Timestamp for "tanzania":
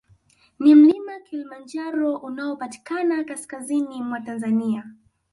4.19-4.89